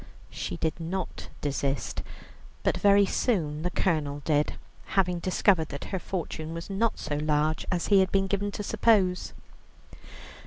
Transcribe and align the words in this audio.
She 0.31 0.57
did 0.57 0.79
not 0.79 1.29
desist, 1.41 2.01
but 2.63 2.75
very 2.77 3.05
soon 3.05 3.61
the 3.61 3.69
Colonel 3.69 4.23
did, 4.25 4.53
having 4.97 5.19
discovered 5.19 5.69
that 5.69 5.83
her 5.93 5.99
fortune 5.99 6.55
was 6.55 6.71
not 6.71 6.97
so 6.97 7.17
large 7.17 7.67
as 7.71 7.89
he 7.89 7.99
had 7.99 8.11
been 8.11 8.25
given 8.25 8.51
to 8.53 8.63
suppose. 8.63 9.33